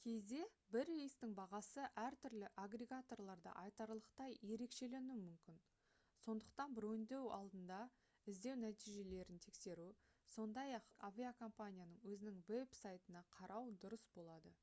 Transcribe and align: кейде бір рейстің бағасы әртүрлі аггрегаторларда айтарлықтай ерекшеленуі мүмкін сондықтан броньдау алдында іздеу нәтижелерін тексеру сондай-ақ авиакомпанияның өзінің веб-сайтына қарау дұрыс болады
кейде 0.00 0.38
бір 0.74 0.86
рейстің 0.94 1.30
бағасы 1.36 1.84
әртүрлі 2.00 2.48
аггрегаторларда 2.62 3.52
айтарлықтай 3.60 4.34
ерекшеленуі 4.48 5.14
мүмкін 5.28 5.62
сондықтан 6.24 6.76
броньдау 6.78 7.30
алдында 7.36 7.78
іздеу 8.34 8.54
нәтижелерін 8.64 9.40
тексеру 9.46 9.88
сондай-ақ 10.34 10.92
авиакомпанияның 11.12 11.98
өзінің 12.16 12.42
веб-сайтына 12.52 13.24
қарау 13.38 13.72
дұрыс 13.86 14.04
болады 14.20 14.54